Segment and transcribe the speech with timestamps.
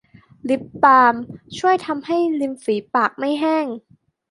[0.49, 1.15] ลิปบาล์ม
[1.57, 1.75] ช่วย
[2.07, 3.65] ให้ริมฝีปากไม่แห้ง